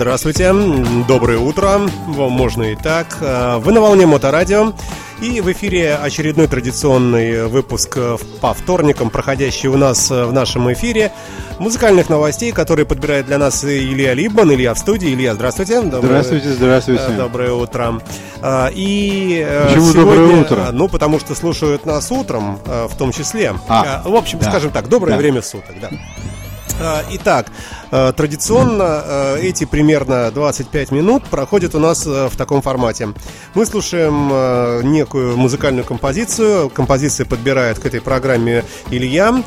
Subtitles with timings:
[0.00, 0.50] Здравствуйте,
[1.06, 3.18] доброе утро, можно и так.
[3.20, 4.72] Э, вы на волне Моторадио.
[5.20, 7.98] И в эфире очередной традиционный выпуск
[8.40, 11.12] по вторникам, проходящий у нас в нашем эфире
[11.58, 14.50] музыкальных новостей, которые подбирает для нас Илья Либман.
[14.50, 15.12] Илья в студии.
[15.12, 15.82] Илья, здравствуйте.
[15.82, 17.04] Доброе, здравствуйте, здравствуйте.
[17.06, 18.00] Э, доброе утро.
[18.40, 20.68] Э, и Почему сегодня, доброе утро?
[20.72, 23.52] Ну, потому что слушают нас утром, в том числе.
[23.68, 24.48] А, в общем, да.
[24.48, 25.18] скажем так, доброе да.
[25.18, 25.90] время суток, да.
[27.10, 33.08] Итак, Э, традиционно э, эти примерно 25 минут проходят у нас э, в таком формате.
[33.54, 39.42] Мы слушаем некую музыкальную композицию, композиция подбирает к этой программе Илья,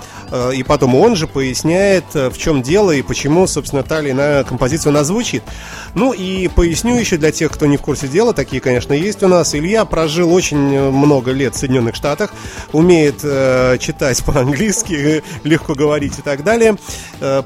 [0.54, 4.92] и потом он же поясняет, в чем дело и почему, собственно, та или иная композиция
[4.92, 5.44] у.
[5.94, 9.28] Ну и поясню еще для тех, кто не в курсе дела, такие, конечно, есть у
[9.28, 9.56] нас.
[9.56, 10.58] Илья прожил очень
[10.92, 12.34] много лет в Соединенных Штатах,
[12.72, 13.22] умеет
[13.80, 16.76] читать по-английски, легко говорить и так далее.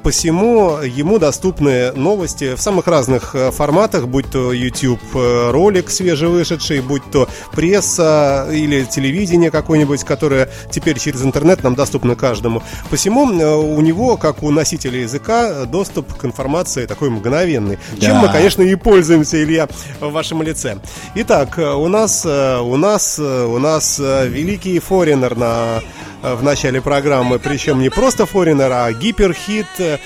[0.02, 6.81] Посему ему доступны новости в самых разных э, форматах, будь то YouTube э, ролик свежевышедший,
[6.81, 12.64] будь то пресса или телевидение какое-нибудь, которое теперь через интернет нам доступно каждому.
[12.89, 17.78] Посему э, у него, как у носителя языка, доступ к информации такой мгновенный.
[17.98, 18.08] Да.
[18.08, 19.67] Чем мы, конечно, и пользуемся, Илья,
[20.00, 20.78] в вашем лице.
[21.16, 25.81] Итак, у нас, у нас, у нас великий форинер на
[26.23, 29.98] Э, в начале программы, причем не просто форинер, а гиперхит э,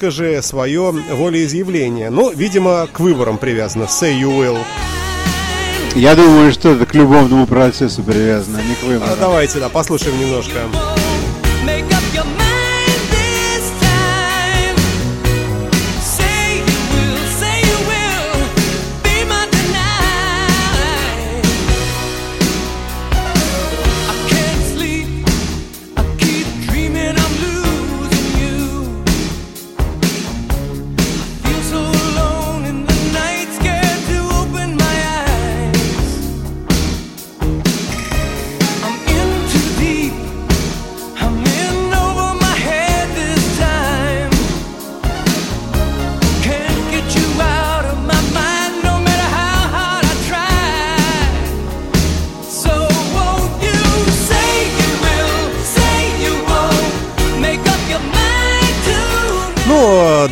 [0.00, 2.08] «Выскажи свое волеизъявление».
[2.08, 4.56] Ну, видимо, к выборам привязано «Say you will».
[5.94, 9.12] Я думаю, что это к любовному процессу привязано, а не к выборам.
[9.12, 10.60] А давайте, да, послушаем немножко.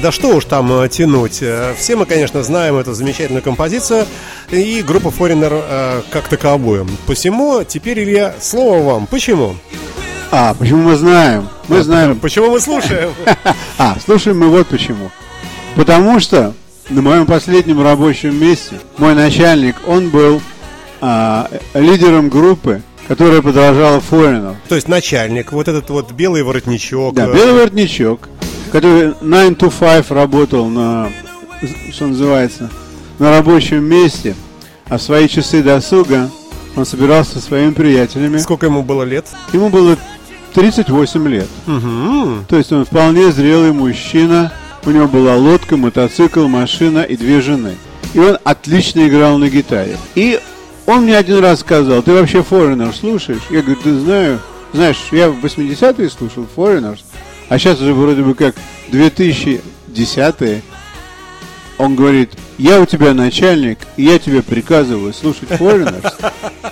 [0.02, 1.38] Да что уж там э, тянуть.
[1.42, 4.06] Э, все мы, конечно, знаем эту замечательную композицию
[4.50, 6.86] и группу Foreigner э, как таковую.
[7.06, 9.06] Посему теперь, Илья, слово вам.
[9.06, 9.56] Почему?
[10.30, 11.48] А, почему мы знаем?
[11.68, 12.18] Мы а, знаем.
[12.20, 13.10] Почему мы слушаем?
[13.78, 15.10] А, слушаем мы вот почему.
[15.76, 16.52] Потому что
[16.90, 20.40] на моем последнем рабочем месте мой начальник, он был
[21.00, 24.56] а, лидером группы, которая подражала Форину.
[24.68, 27.14] То есть начальник, вот этот вот белый воротничок.
[27.14, 28.28] Да, белый воротничок
[28.68, 31.10] который 9 to 5 работал на,
[31.92, 32.70] что называется,
[33.18, 34.34] на рабочем месте,
[34.88, 36.30] а в свои часы досуга
[36.76, 38.38] он собирался со своими приятелями.
[38.38, 39.26] Сколько ему было лет?
[39.52, 39.96] Ему было
[40.54, 41.48] 38 лет.
[41.66, 42.44] Угу.
[42.48, 44.52] То есть он вполне зрелый мужчина.
[44.84, 47.74] У него была лодка, мотоцикл, машина и две жены.
[48.14, 49.96] И он отлично играл на гитаре.
[50.14, 50.40] И
[50.86, 53.42] он мне один раз сказал, ты вообще Foreigner слушаешь?
[53.50, 54.40] Я говорю, ты знаю,
[54.72, 57.00] знаешь, я в 80-е слушал Foreigners,
[57.48, 58.54] а сейчас уже вроде бы как
[58.88, 60.62] 2010
[61.78, 66.12] он говорит, я у тебя начальник, и я тебе приказываю слушать Foreigners.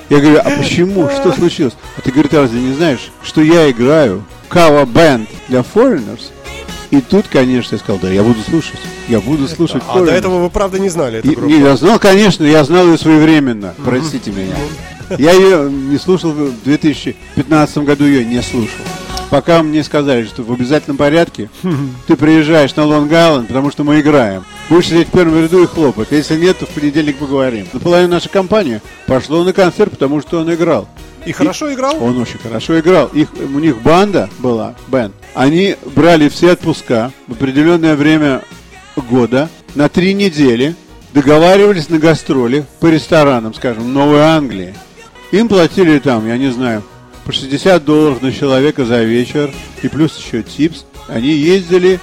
[0.09, 1.09] Я говорю, а почему?
[1.09, 1.75] Что случилось?
[1.97, 6.31] А ты, говорит, разве не знаешь, что я играю кава-бенд для Foreigners?
[6.91, 8.81] И тут, конечно, я сказал, да, я буду слушать.
[9.09, 11.47] Я буду слушать А до этого вы, правда, не знали эту группу?
[11.47, 13.75] Не, я знал, конечно, я знал ее своевременно.
[13.85, 14.57] Простите меня.
[15.19, 18.85] Я ее не слушал в 2015 году, ее не слушал
[19.31, 21.51] пока мне сказали, что в обязательном порядке
[22.07, 24.45] ты приезжаешь на Лонг-Айленд, потому что мы играем.
[24.69, 26.09] Будешь сидеть в первом ряду и хлопать.
[26.11, 27.67] Если нет, то в понедельник поговорим.
[27.73, 30.89] Наполовину наша компания пошла на концерт, потому что он играл.
[31.25, 32.03] И, и хорошо играл?
[32.03, 33.07] Он очень хорошо играл.
[33.09, 35.15] Их, у них банда была, бенд.
[35.35, 38.43] Они брали все отпуска в определенное время
[38.97, 40.75] года на три недели,
[41.13, 44.75] договаривались на гастроли по ресторанам, скажем, Новой Англии.
[45.33, 46.83] Им платили там, я не знаю,
[47.27, 49.53] по 60 долларов на человека за вечер
[49.83, 50.85] и плюс еще типс.
[51.09, 51.99] Они ездили,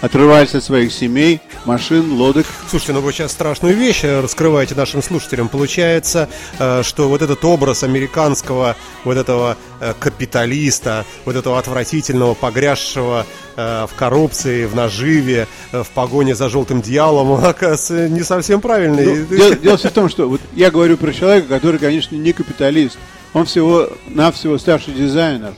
[0.00, 2.44] отрывались от своих семей, машин, лодок.
[2.68, 5.48] Слушайте, ну вы сейчас страшную вещь раскрываете нашим слушателям.
[5.48, 6.28] Получается,
[6.58, 8.74] э, что вот этот образ американского
[9.04, 16.34] вот этого э, капиталиста, вот этого отвратительного, погрязшего э, в коррупции, в наживе, в погоне
[16.34, 19.20] за желтым дьяволом, он, оказывается, не совсем правильный.
[19.20, 22.98] Ну, дело, дело в том, что вот я говорю про человека, который, конечно, не капиталист.
[23.34, 25.54] Он всего-навсего старший дизайнер.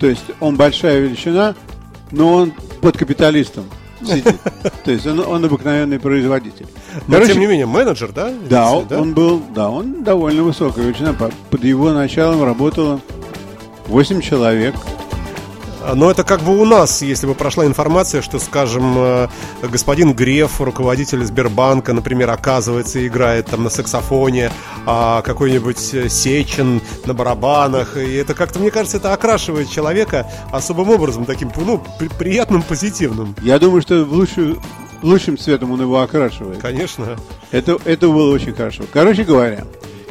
[0.00, 1.54] То есть он большая величина,
[2.10, 3.64] но он под капиталистом.
[4.00, 4.36] сидит.
[4.84, 6.66] То есть он, он обыкновенный производитель.
[7.06, 8.32] Но Короче, тем не менее, менеджер, да?
[8.48, 9.00] Да, он, да?
[9.00, 11.14] он был, да, он довольно высокая величина.
[11.14, 13.00] Под его началом работало
[13.88, 14.74] 8 человек.
[15.94, 19.28] Но это как бы у нас, если бы прошла информация, что, скажем, э,
[19.62, 24.50] господин Греф, руководитель Сбербанка, например, оказывается, играет там на саксофоне,
[24.86, 27.96] а какой-нибудь э, Сечин на барабанах.
[27.96, 31.82] И это как-то, мне кажется, это окрашивает человека особым образом, таким, ну,
[32.18, 33.34] приятным, позитивным.
[33.42, 34.60] Я думаю, что в лучшую,
[35.02, 36.58] лучшим цветом он его окрашивает.
[36.58, 37.16] Конечно.
[37.50, 38.84] Это, это было очень хорошо.
[38.92, 39.64] Короче говоря,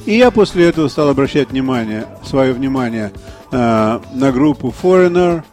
[0.07, 3.12] и я после этого стал обращать внимание, свое внимание
[3.51, 5.44] э, на группу Foreigner,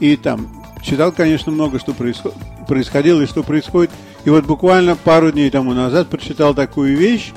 [0.00, 2.34] и там читал, конечно, много, что происход...
[2.66, 3.90] происходило и что происходит.
[4.24, 7.32] И вот буквально пару дней тому назад прочитал такую вещь,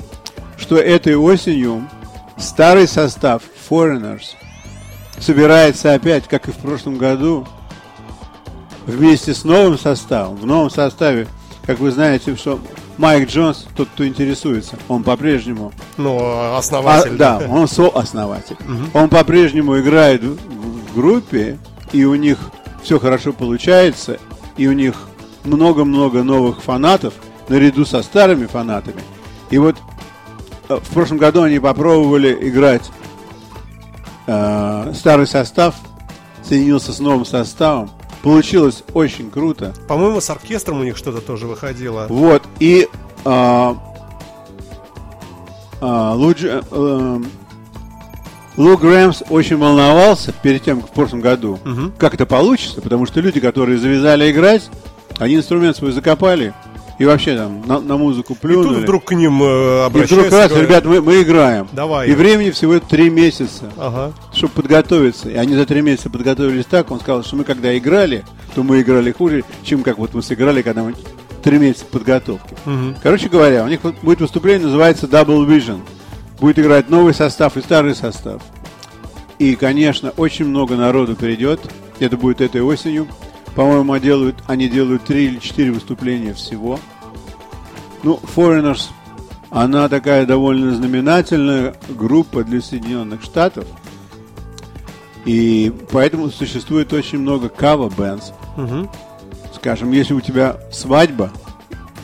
[0.56, 1.88] что этой осенью
[2.36, 4.34] старый состав Foreigners
[5.18, 7.46] собирается опять, как и в прошлом году,
[8.86, 10.36] вместе с новым составом.
[10.36, 11.26] В новом составе,
[11.64, 12.58] как вы знаете, что
[12.96, 15.72] Майк Джонс, тот, кто интересуется, он по-прежнему...
[15.96, 17.14] Ну, основатель.
[17.14, 18.56] А, да, он сооснователь.
[18.60, 18.98] Угу.
[18.98, 21.58] Он по-прежнему играет в, в группе,
[21.92, 22.38] и у них
[22.82, 24.18] все хорошо получается,
[24.56, 25.08] и у них
[25.44, 27.14] много-много новых фанатов,
[27.48, 29.02] наряду со старыми фанатами.
[29.50, 29.76] И вот
[30.68, 32.90] э, в прошлом году они попробовали играть
[34.26, 35.74] э, старый состав,
[36.42, 37.90] соединился с новым составом.
[38.22, 39.74] Получилось очень круто.
[39.86, 42.06] По-моему, с оркестром у них что-то тоже выходило.
[42.08, 42.88] Вот, и
[43.24, 43.74] э,
[45.80, 47.20] э, Луджи, э,
[48.58, 51.92] Лу Грэмс очень волновался перед тем, как в прошлом году, угу.
[51.96, 54.68] как это получится, потому что люди, которые завязали играть,
[55.20, 56.52] они инструмент свой закопали
[56.98, 58.66] и вообще там на, на музыку плюнули.
[58.66, 60.14] И тут вдруг к ним э, обращаются.
[60.14, 61.68] И вдруг раз, говорят, ребят, мы, мы играем.
[61.70, 62.08] Давай.
[62.08, 64.12] И времени всего три месяца, ага.
[64.32, 65.28] чтобы подготовиться.
[65.30, 68.24] И они за три месяца подготовились так, он сказал, что мы когда играли,
[68.56, 70.96] то мы играли хуже, чем как вот мы сыграли, когда мы
[71.44, 72.56] три месяца подготовки.
[72.66, 72.96] Угу.
[73.04, 75.78] Короче говоря, у них будет выступление, называется Double Vision
[76.40, 78.42] будет играть новый состав и старый состав.
[79.38, 81.60] И, конечно, очень много народу перейдет.
[82.00, 83.06] Это будет этой осенью.
[83.54, 86.78] По-моему, они делают, они делают три или четыре выступления всего.
[88.02, 88.88] Ну, Foreigners,
[89.50, 93.66] она такая довольно знаменательная группа для Соединенных Штатов.
[95.24, 98.32] И поэтому существует очень много cover bands.
[98.56, 98.90] Угу.
[99.54, 101.30] Скажем, если у тебя свадьба,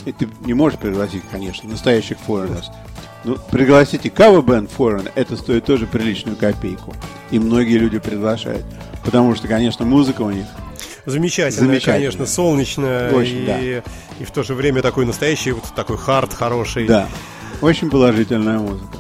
[0.04, 2.66] и ты не можешь пригласить, конечно, настоящих Foreigners,
[3.24, 6.94] ну, пригласите cover band foreign, это стоит тоже приличную копейку.
[7.30, 8.64] И многие люди приглашают.
[9.04, 10.46] Потому что, конечно, музыка у них
[11.06, 11.98] Замечательная, Замечательная.
[11.98, 13.58] конечно, солнечная Очень, и, да.
[14.20, 16.86] и в то же время такой настоящий, вот такой хард хороший.
[16.86, 17.08] Да,
[17.60, 18.98] очень положительная музыка.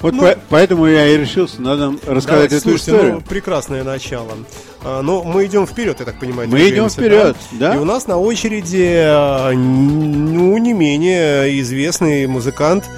[0.00, 3.14] Вот ну, по, поэтому я и решился, надо рассказать да, эту слушайте, историю.
[3.14, 4.32] Ну, прекрасное начало.
[4.82, 6.48] А, но мы идем вперед, я так понимаю.
[6.48, 7.70] Мы идем вперед, да?
[7.70, 7.74] да.
[7.74, 12.88] И у нас на очереди, а, ну, не менее известный музыкант,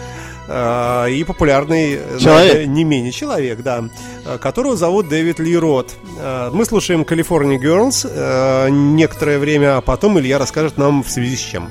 [0.48, 2.66] и популярный человек.
[2.66, 3.84] не менее человек, да,
[4.40, 5.94] которого зовут Дэвид Ли Рот.
[6.52, 11.68] Мы слушаем California Girls некоторое время, а потом Илья расскажет нам в связи с чем.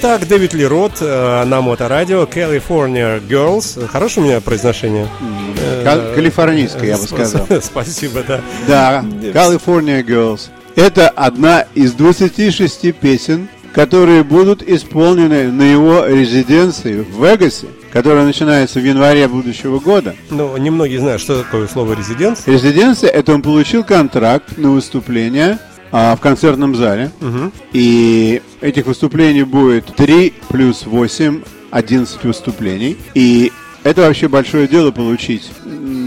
[0.00, 3.84] Итак, Дэвид Ли Рот э, на Моторадио, California Girls.
[3.88, 5.08] Хорошее у меня произношение?
[5.82, 7.48] Кал- калифорнийское, я бы сказал.
[7.62, 8.40] Спасибо, да.
[8.68, 10.50] Да, California Girls.
[10.76, 18.78] Это одна из 26 песен, которые будут исполнены на его резиденции в Вегасе, которая начинается
[18.78, 20.14] в январе будущего года.
[20.30, 22.52] Ну, немногие знают, что такое слово резиденция.
[22.54, 25.58] Резиденция– это он получил контракт на выступление
[25.92, 27.10] а, в концертном зале.
[27.20, 27.52] Угу.
[27.72, 32.96] И этих выступлений будет 3 плюс 8, 11 выступлений.
[33.14, 33.52] И
[33.84, 35.50] это вообще большое дело получить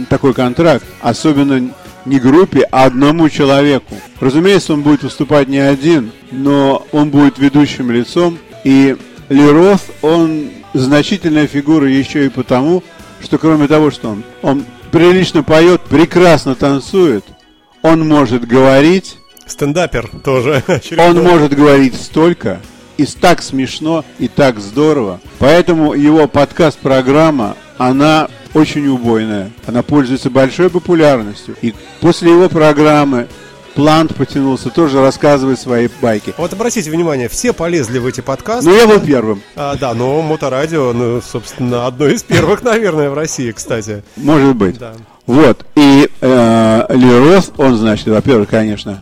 [0.09, 1.73] такой контракт, особенно
[2.05, 3.95] не группе, а одному человеку.
[4.19, 8.37] Разумеется, он будет выступать не один, но он будет ведущим лицом.
[8.63, 8.95] И
[9.29, 12.83] Ли Роth, он значительная фигура еще и потому,
[13.21, 17.23] что кроме того, что он, он прилично поет, прекрасно танцует,
[17.81, 19.17] он может говорить,
[19.51, 20.63] Стендапер тоже.
[20.97, 22.59] Он может говорить столько,
[22.97, 25.19] и так смешно, и так здорово.
[25.39, 29.51] Поэтому его подкаст-программа, она очень убойная.
[29.65, 31.55] Она пользуется большой популярностью.
[31.61, 33.27] И после его программы
[33.75, 36.33] Плант потянулся, тоже рассказывает свои байки.
[36.37, 38.69] Вот обратите внимание, все полезли в эти подкасты.
[38.69, 39.41] Ну, я был первым.
[39.55, 44.03] А, да, но Моторадио, ну, собственно, одно из первых, наверное, в России, кстати.
[44.17, 44.77] Может быть.
[44.77, 44.93] Да.
[45.25, 45.65] Вот.
[45.75, 49.01] И э, Лерос, он, значит, во-первых, конечно,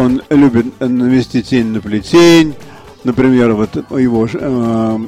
[0.00, 2.54] он любит навести тень на плетень.
[3.04, 4.98] Например, вот его э,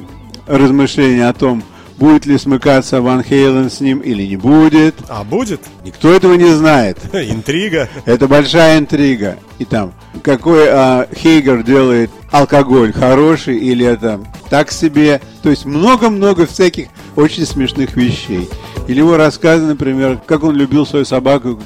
[0.47, 1.63] размышления о том,
[1.97, 4.95] будет ли смыкаться Ван Хейлен с ним или не будет.
[5.09, 5.61] А будет?
[5.83, 6.97] Никто этого не знает.
[7.13, 7.89] Интрига.
[8.05, 9.37] Это большая интрига.
[9.59, 14.19] И там, какой а, Хейгер делает алкоголь, хороший или это
[14.49, 15.21] так себе.
[15.41, 18.49] То есть много-много всяких очень смешных вещей.
[18.87, 21.59] Или его рассказы, например, как он любил свою собаку,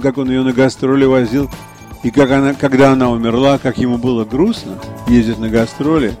[0.00, 1.50] как он ее на гастроли возил,
[2.02, 4.78] и как она, когда она умерла, как ему было грустно
[5.08, 6.16] ездить на гастроли.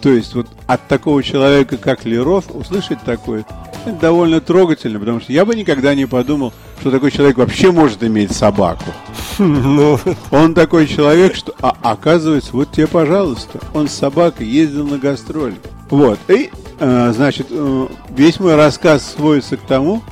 [0.00, 3.44] То есть вот от такого человека, как Леров, услышать такое,
[3.84, 8.02] это довольно трогательно, потому что я бы никогда не подумал, что такой человек вообще может
[8.02, 8.84] иметь собаку.
[9.38, 9.98] Ну,
[10.30, 15.56] он такой человек, что, а оказывается, вот тебе, пожалуйста, он с собакой ездил на гастроли.
[15.88, 20.02] Вот, и, э, значит, э, весь мой рассказ сводится к тому,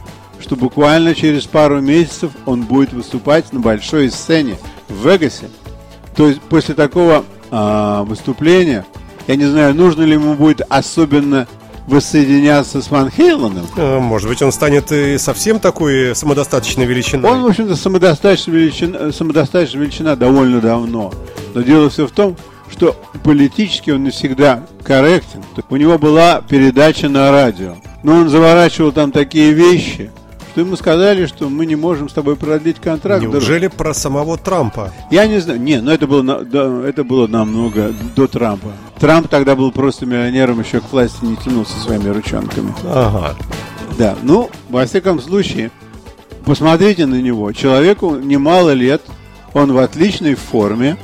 [0.41, 4.57] что буквально через пару месяцев он будет выступать на большой сцене
[4.89, 5.49] в Вегасе.
[6.17, 8.85] То есть после такого э, выступления
[9.27, 11.47] я не знаю, нужно ли ему будет особенно
[11.87, 13.67] воссоединяться с Ван Хейленом.
[13.77, 17.31] Э, может быть, он станет и совсем такой самодостаточной величиной.
[17.31, 21.13] Он, в общем-то, самодостаточная величина, самодостаточная величина довольно давно.
[21.55, 22.37] Но дело все в том,
[22.71, 25.43] что политически он не всегда корректен.
[25.69, 27.77] У него была передача на радио.
[28.03, 30.11] Но он заворачивал там такие вещи,
[30.51, 33.23] что ему сказали, что мы не можем с тобой продлить контракт.
[33.23, 33.77] Неужели даже...
[33.77, 34.93] про самого Трампа?
[35.11, 35.61] Я не знаю.
[35.61, 38.73] Не, но это было, да, это было намного до Трампа.
[38.99, 42.75] Трамп тогда был просто миллионером, еще к власти не тянулся своими ручонками.
[42.85, 43.37] Ага.
[43.97, 45.71] Да, ну, во всяком случае,
[46.45, 47.53] посмотрите на него.
[47.53, 49.03] Человеку немало лет,
[49.55, 50.97] он в отличной форме,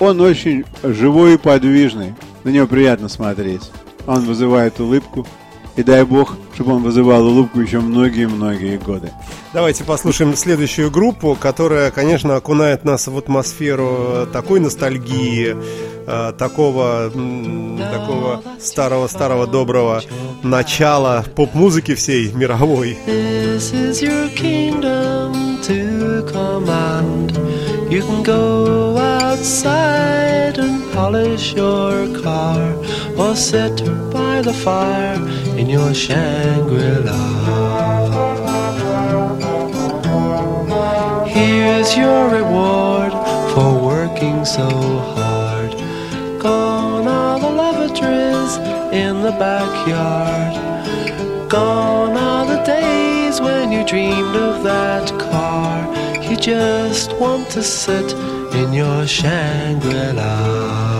[0.00, 2.14] он очень живой и подвижный.
[2.44, 3.70] На него приятно смотреть.
[4.06, 5.26] Он вызывает улыбку.
[5.76, 9.10] И дай бог, чтобы он вызывал улыбку еще многие-многие годы.
[9.54, 15.56] Давайте послушаем следующую группу, которая, конечно, окунает нас в атмосферу такой ностальгии,
[16.06, 20.02] э, такого, такого старого-старого доброго
[20.42, 22.98] начала поп-музыки всей мировой.
[23.06, 27.61] This is your kingdom to command.
[27.92, 32.72] You can go outside and polish your car
[33.18, 35.20] or sit by the fire
[35.58, 37.22] in your Shangri-La.
[41.26, 43.12] Here's your reward
[43.52, 44.70] for working so
[45.14, 45.72] hard.
[46.40, 48.56] Gone are the lavatories
[48.90, 50.54] in the backyard.
[51.50, 56.11] Gone are the days when you dreamed of that car.
[56.42, 58.12] Just want to sit
[58.52, 60.91] in your Shangri-La.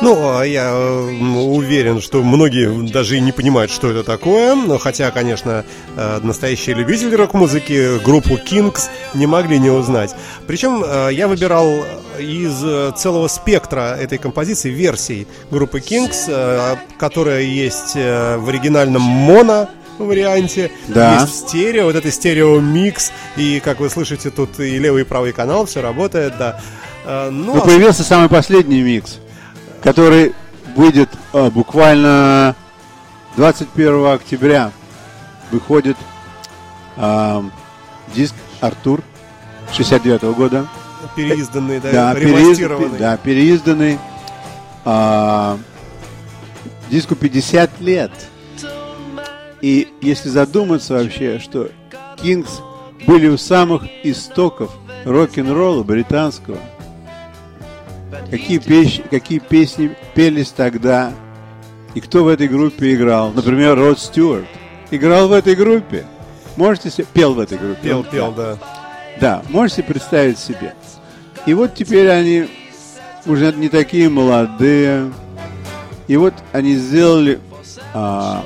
[0.00, 4.54] Ну, а я уверен, что многие даже и не понимают, что это такое.
[4.54, 5.64] Но хотя, конечно,
[5.96, 10.14] э, настоящие любители рок-музыки группу Kings не могли не узнать.
[10.46, 11.84] Причем э, я выбирал
[12.18, 12.54] из
[12.96, 21.20] целого спектра этой композиции версий группы Kings, которая есть э, в оригинальном моно варианте, да.
[21.20, 25.66] есть стерео, вот это стерео-микс, и, как вы слышите, тут и левый, и правый канал,
[25.66, 26.60] все работает, да.
[27.04, 27.64] А, ну, Но а...
[27.64, 29.18] появился самый последний микс,
[29.82, 30.34] который
[30.74, 32.56] выйдет а, буквально
[33.36, 34.72] 21 октября.
[35.50, 35.96] Выходит
[36.96, 37.44] а,
[38.14, 39.02] диск Артур
[39.72, 40.66] 69 -го года.
[41.14, 42.98] Переизданный, да, да, переизданный.
[42.98, 43.98] Да, переизданный.
[44.86, 45.58] А,
[46.90, 48.10] диску 50 лет.
[49.60, 51.70] И если задуматься вообще, что
[52.22, 52.60] Кингс
[53.06, 54.70] были у самых истоков
[55.04, 56.58] рок-н-ролла британского–
[58.30, 61.12] Какие, песни, какие песни пелись тогда?
[61.94, 63.30] И кто в этой группе играл?
[63.32, 64.46] Например, Род Стюарт.
[64.90, 66.04] Играл в этой группе.
[66.56, 67.06] Можете себе...
[67.12, 67.80] Пел в этой группе.
[67.82, 68.58] Пел, пел, да.
[69.20, 70.74] Да, можете представить себе.
[71.46, 72.48] И вот теперь они
[73.26, 75.12] уже не такие молодые.
[76.08, 77.40] И вот они сделали
[77.92, 78.44] а,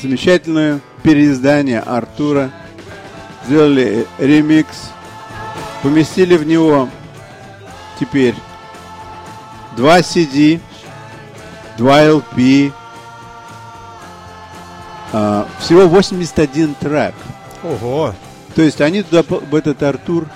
[0.00, 2.50] замечательное переиздание Артура.
[3.46, 4.90] Сделали ремикс.
[5.82, 6.88] Поместили в него
[7.98, 8.34] теперь
[9.80, 10.60] Два CD,
[11.78, 12.70] два LP,
[15.10, 17.14] а, всего 81 трек.
[17.62, 18.14] Ого.
[18.54, 20.26] То есть они туда, в этот Артур,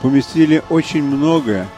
[0.00, 1.68] поместили очень многое.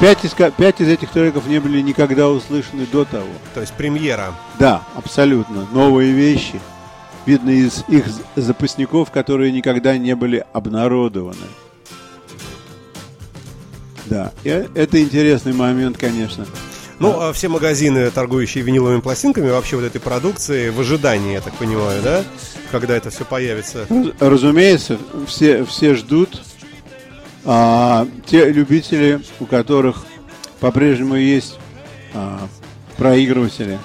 [0.00, 3.28] Пять из, пять из этих треков не были никогда услышаны до того.
[3.54, 4.34] То есть премьера.
[4.58, 5.68] Да, абсолютно.
[5.70, 6.60] Новые вещи.
[7.26, 11.46] Видно из их запасников, которые никогда не были обнародованы.
[14.06, 16.46] Да, это интересный момент, конечно.
[16.98, 21.52] Ну, а все магазины, торгующие виниловыми пластинками, вообще вот этой продукции в ожидании, я так
[21.54, 22.24] понимаю, да?
[22.70, 23.86] Когда это все появится.
[23.90, 26.40] Раз- Разумеется, все, все ждут.
[27.44, 30.04] А, те любители, у которых
[30.58, 31.58] по-прежнему есть
[32.14, 32.48] а,
[32.96, 33.78] проигрыватели.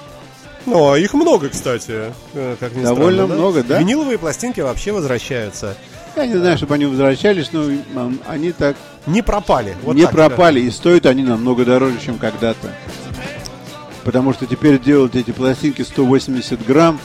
[0.66, 2.12] Ну, а их много, кстати.
[2.34, 3.78] э, Как ни Довольно странно, много, да?
[3.78, 5.76] Виниловые пластинки вообще возвращаются.
[6.14, 8.76] Я не знаю, чтобы они возвращались, но они так
[9.06, 9.74] Не пропали.
[9.82, 12.68] Вот не так пропали, и стоят они намного дороже, чем когда-то.
[14.04, 17.00] Потому что теперь делают эти пластинки 180 грамм,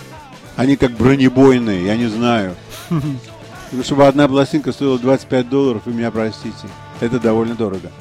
[0.55, 2.55] они как бронебойные, я не знаю.
[3.83, 6.67] Чтобы одна пластинка стоила 25 долларов, вы меня простите.
[6.99, 7.91] Это довольно дорого.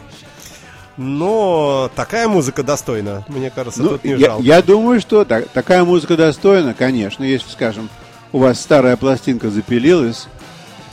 [0.97, 3.25] Но такая музыка достойна.
[3.29, 4.43] Мне кажется, Ну, тут не я, жалко.
[4.43, 7.23] я думаю, что так- такая музыка достойна, конечно.
[7.23, 7.89] Если, скажем,
[8.33, 10.27] у вас старая пластинка запилилась,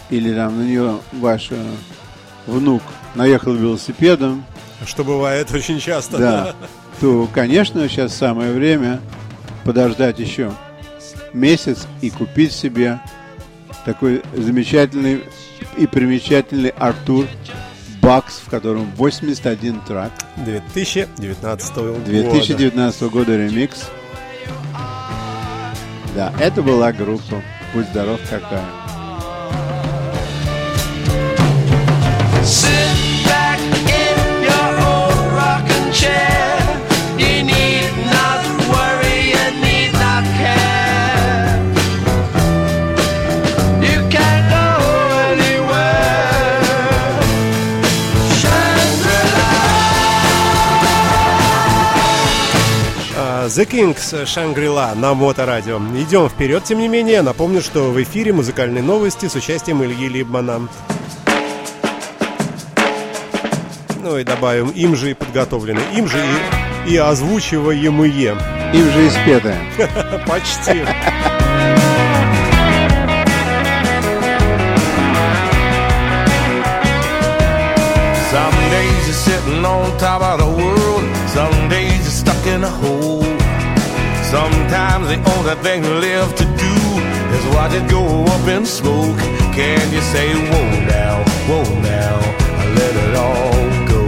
[0.09, 1.55] или там на нее ваш э,
[2.47, 2.81] внук
[3.15, 4.43] наехал велосипедом,
[4.85, 6.17] Что бывает очень часто.
[6.17, 6.55] да,
[6.99, 8.99] то, конечно, сейчас самое время
[9.63, 10.51] подождать еще
[11.31, 12.99] месяц и купить себе
[13.85, 15.23] такой замечательный
[15.77, 17.25] и примечательный Артур
[18.03, 20.11] Бакс, в котором 81 трек.
[20.35, 21.99] 2019 года.
[22.03, 23.89] 2019 года ремикс.
[26.13, 27.41] Да, это была группа
[27.73, 28.65] «Будь здоров какая».
[32.43, 32.82] Sit
[53.55, 55.77] The Kings Шангрила на Моторадио.
[55.95, 57.21] Идем вперед, тем не менее.
[57.21, 60.67] Напомню, что в эфире музыкальные новости с участием Ильи Либмана.
[64.01, 66.17] Ну и добавим, им же и подготовлены, им же
[66.87, 68.35] и, и озвучиваемые.
[68.73, 69.59] Им же испетая.
[70.27, 70.83] Почти.
[78.31, 80.42] Some days you're sitting on top of
[84.33, 86.75] Sometimes the only thing left to do
[87.37, 89.19] is watch it go up in smoke.
[89.53, 92.17] Can you say, whoa now, whoa now,
[92.73, 93.53] let it all
[93.93, 94.03] go?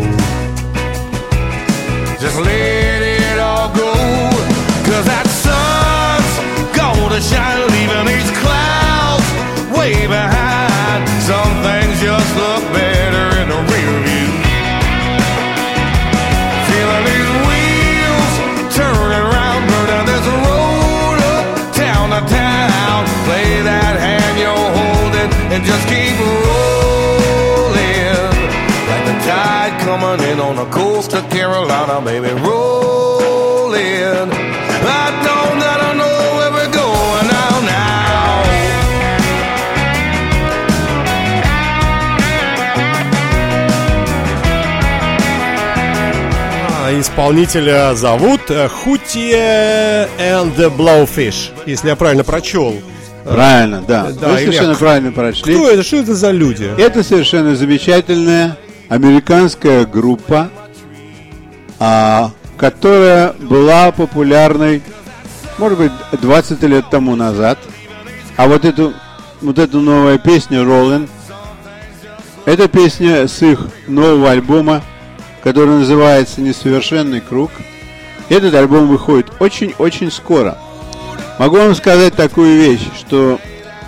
[2.19, 3.93] Just let it all go,
[4.89, 6.33] cause that sun's
[6.75, 9.27] gonna shine, leaving these clouds
[9.77, 11.05] way behind.
[11.21, 13.34] Some things just look better
[31.05, 33.75] coast of Carolina, baby, rolling.
[34.87, 38.43] I don't, I don't know where we're going now, now.
[46.69, 52.75] А, Исполнителя зовут э, Хутие and the Blowfish, если я правильно прочел.
[53.23, 54.11] Правильно, да.
[54.11, 55.55] Да, Вы совершенно правильно прочли.
[55.55, 55.83] Кто это?
[55.83, 56.69] Что это за люди?
[56.77, 60.51] Это совершенно замечательная американская группа,
[61.79, 64.81] а, которая была популярной,
[65.57, 67.57] может быть, 20 лет тому назад.
[68.37, 68.93] А вот эту,
[69.41, 71.09] вот эту новая песня «Rollin'»
[72.45, 74.83] это песня с их нового альбома,
[75.43, 77.49] который называется «Несовершенный круг».
[78.29, 80.57] Этот альбом выходит очень-очень скоро.
[81.39, 83.39] Могу вам сказать такую вещь, что,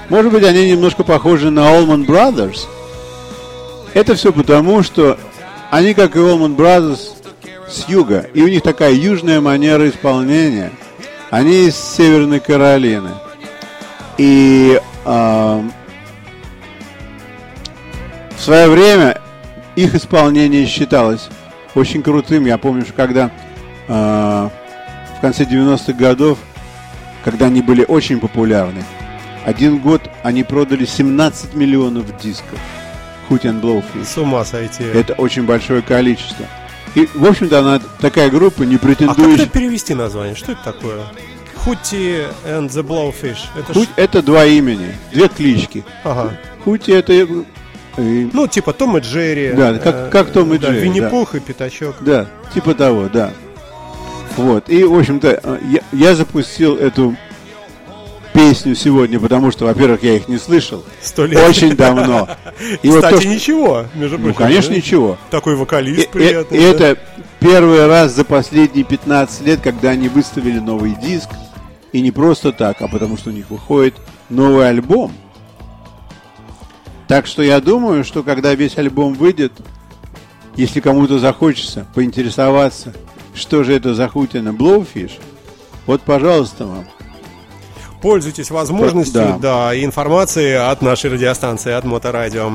[0.10, 2.62] может быть, они немножко похожи на Allman Brothers.
[3.94, 5.18] Это все потому, что
[5.70, 7.17] они, как и Allman Brothers,
[7.68, 10.72] с юга, и у них такая южная манера исполнения.
[11.30, 13.12] Они из Северной Каролины.
[14.18, 15.64] И а,
[18.36, 19.22] в свое время
[19.76, 21.30] их исполнение считалось
[21.76, 22.46] очень крутым.
[22.46, 23.32] Я помню, что когда
[23.88, 24.50] а,
[25.18, 26.40] в конце 90-х годов,
[27.24, 28.84] когда они были очень популярны,
[29.46, 32.60] один год они продали 17 миллионов дисков.
[33.30, 34.06] Hoot and Blowfish.
[34.06, 34.84] С ума сойти.
[34.84, 36.46] Это очень большое количество.
[36.98, 39.44] И, в общем-то, она такая группа, не А как претендующая...
[39.44, 40.34] это перевести название?
[40.36, 41.04] Что это такое?
[41.64, 43.38] Хутти and the Blowfish.
[43.56, 45.86] Это Хуть ж- это два имени, две клички.
[46.04, 46.36] Ага.
[46.64, 47.28] Хути это э,
[47.98, 49.52] э, Ну, типа Том и Джерри.
[49.54, 51.98] Да, как- э, как Том и да, Джерри, Винни-Пух и Пятачок.
[52.02, 53.32] Да, типа того, да.
[54.36, 54.68] Вот.
[54.68, 57.16] И, в общем-то, э, я, я запустил эту
[58.38, 61.40] песню сегодня, потому что, во-первых, я их не слышал Сто лет.
[61.50, 62.30] очень давно.
[62.84, 64.38] И вот Кстати, то, что- ничего, между ну, прочим.
[64.38, 64.76] конечно, да?
[64.78, 65.18] ничего.
[65.32, 66.58] Такой вокалист приятный.
[66.60, 66.68] и да.
[66.68, 67.00] это
[67.40, 71.30] первый раз за последние 15 лет, когда они выставили новый диск.
[71.94, 73.96] И не просто так, а потому что у них выходит
[74.30, 75.14] новый альбом.
[77.08, 79.54] Так что я думаю, что когда весь альбом выйдет,
[80.56, 82.94] если кому-то захочется поинтересоваться,
[83.34, 85.14] что же это за хутина Blowfish,
[85.88, 86.86] вот, пожалуйста, вам.
[88.02, 89.38] Пользуйтесь возможностью, Да.
[89.40, 92.52] да, и информацией от нашей радиостанции, от Моторадио.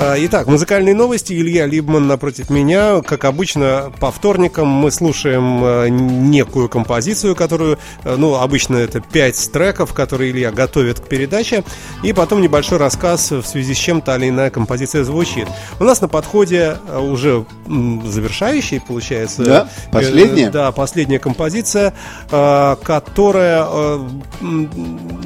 [0.00, 1.32] А, Итак, музыкальные новости.
[1.32, 3.00] Илья Либман напротив меня.
[3.02, 9.50] Как обычно, по вторникам мы слушаем э, некую композицию, которую, э, ну, обычно это пять
[9.50, 11.64] треков, которые Илья готовит к передаче,
[12.04, 15.48] и потом небольшой рассказ, в связи с чем та или иная композиция звучит.
[15.80, 19.44] У нас на подходе уже завершающий, получается.
[19.44, 20.50] Да, э, последняя.
[20.50, 21.92] Да, последняя композиция,
[22.30, 23.66] которая...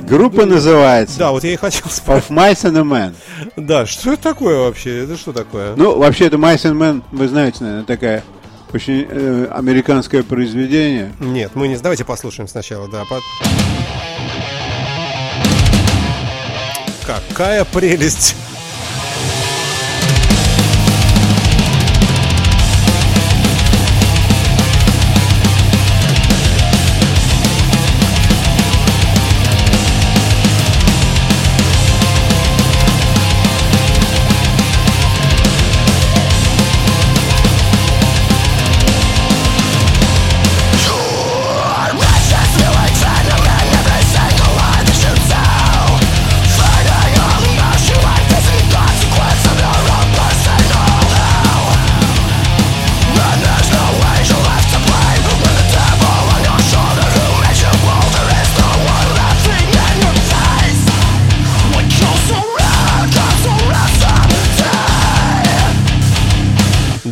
[0.09, 2.31] Группа называется Да, вот я и хотел спросить.
[2.31, 3.15] Of Mice and a Man.
[3.57, 5.05] Да, что это такое вообще?
[5.05, 5.75] Это что такое?
[5.77, 8.25] Ну, вообще, это and Men, вы знаете, наверное, такая
[8.73, 11.13] очень э, американское произведение.
[11.21, 11.77] Нет, мы не...
[11.77, 13.05] Давайте послушаем сначала, да.
[13.05, 13.21] по-
[17.07, 18.37] Какая прелесть!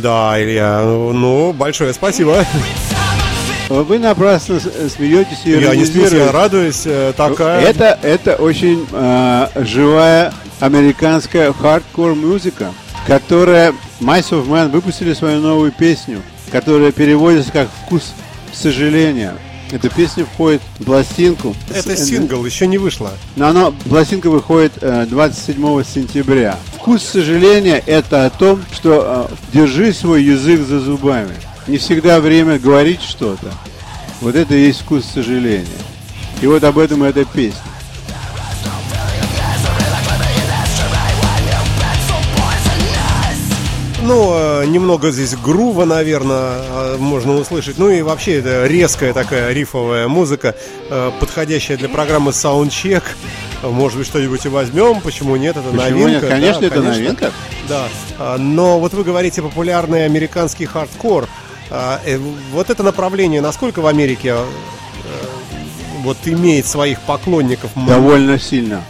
[0.01, 2.43] Да, Илья, ну, большое спасибо.
[3.69, 6.81] Вы напрасно смеетесь и Я не смеюсь, я радуюсь.
[6.85, 7.61] э, Такая...
[7.61, 12.73] Это, это очень э, живая американская хардкор музыка,
[13.07, 18.13] которая Of Mice & Men выпустили свою новую песню, которая переводится как «Вкус
[18.51, 19.35] сожаления».
[19.71, 21.55] Эта песня входит в пластинку.
[21.73, 23.11] Это С- сингл, еще не вышло.
[23.37, 26.59] Но она, пластинка выходит э, 27 сентября.
[26.75, 31.35] Вкус сожаления– это о том, что э, держи свой язык за зубами.
[31.67, 33.53] Не всегда время говорить что-то.
[34.19, 35.65] Вот это и есть вкус сожаления.
[36.41, 37.61] И вот об этом эта песня.
[44.03, 47.77] Ну, э, немного здесь грува, наверное, э, можно услышать.
[47.77, 50.55] Ну и вообще это резкая такая рифовая музыка,
[50.89, 53.03] э, подходящая для программы Soundcheck.
[53.61, 56.25] Может быть, что-нибудь и возьмем, почему нет, это Почему новинка.
[56.25, 56.29] нет?
[56.29, 57.31] Конечно, да, это новинка.
[57.69, 57.87] Да,
[58.17, 61.27] А, но вот вы говорите популярный американский хардкор.
[61.69, 62.01] А,
[62.51, 64.35] Вот это направление, насколько в Америке
[65.99, 67.69] вот имеет своих поклонников?
[67.75, 68.83] Довольно сильно.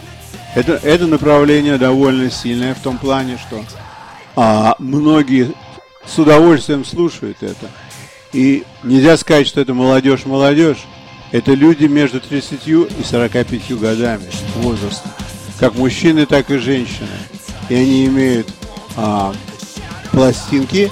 [0.54, 3.62] Это, это направление довольно сильное в том плане, что
[4.36, 5.52] а, многие
[6.06, 7.70] с удовольствием слушают это.
[8.32, 10.78] И нельзя сказать, что это молодежь-молодежь.
[11.32, 14.24] Это люди между 30 и 45 годами
[14.56, 15.08] возраста.
[15.58, 17.08] Как мужчины, так и женщины.
[17.68, 18.48] И они имеют
[18.96, 19.32] а,
[20.10, 20.90] пластинки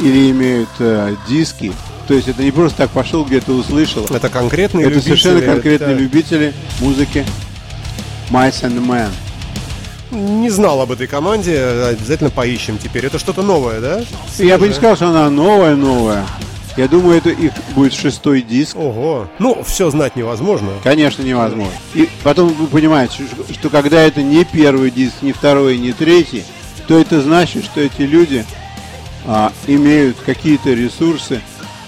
[0.00, 1.72] или имеют а, диски.
[2.06, 4.04] То есть это не просто так пошел, где-то услышал.
[4.04, 7.24] Это конкретные Это любители, совершенно конкретные это- любители музыки
[8.30, 9.10] Mice and Men.
[10.14, 13.06] Не знал об этой команде, обязательно поищем теперь.
[13.06, 14.04] Это что-то новое, да?
[14.38, 16.24] Я бы не сказал, что она новая-новая.
[16.76, 18.76] Я думаю, это их будет шестой диск.
[18.76, 19.28] Ого.
[19.38, 20.70] Ну, все знать невозможно.
[20.82, 21.72] Конечно, невозможно.
[21.94, 26.44] И потом вы понимаете, что, что когда это не первый диск, не второй, не третий,
[26.88, 28.44] то это значит, что эти люди
[29.26, 31.40] а, имеют какие-то ресурсы,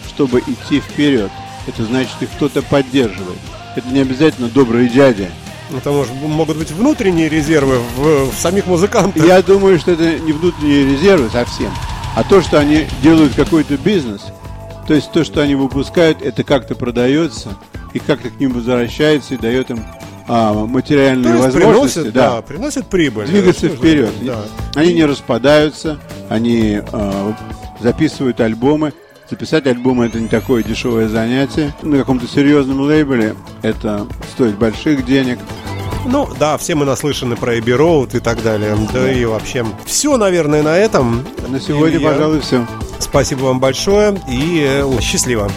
[0.09, 1.31] чтобы идти вперед.
[1.67, 3.39] Это значит, их кто-то поддерживает.
[3.75, 5.31] Это не обязательно добрые дяди.
[5.75, 9.25] Это может, могут быть внутренние резервы в, в самих музыкантах.
[9.25, 11.73] Я думаю, что это не внутренние резервы совсем,
[12.15, 14.23] а то, что они делают какой-то бизнес.
[14.87, 17.57] То есть то, что они выпускают, это как-то продается
[17.93, 19.85] и как-то к ним возвращается и дает им
[20.29, 21.95] а, То материальные есть возможности.
[21.95, 22.31] приносит, да.
[22.37, 23.27] да, приносит прибыль.
[23.27, 24.11] Двигаться Что вперед.
[24.23, 24.45] Да.
[24.75, 25.99] Они не распадаются,
[26.29, 27.35] они а,
[27.81, 28.93] записывают альбомы,
[29.29, 31.75] Записать альбом это не такое дешевое занятие.
[31.83, 35.39] На каком-то серьезном лейбле это стоит больших денег.
[36.05, 38.77] Ну, да, все мы наслышаны про Эбби Роуд и так далее.
[38.93, 39.67] Да, да и вообще.
[39.85, 41.25] Все, наверное, на этом.
[41.49, 42.65] На сегодня, Илья, пожалуй, все.
[43.01, 45.51] Спасибо вам большое и э, счастливо.